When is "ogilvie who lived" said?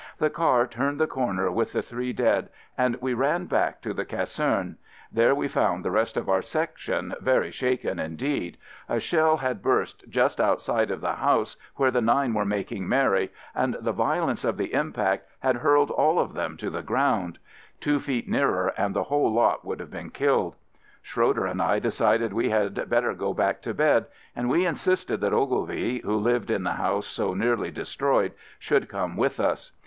25.31-26.49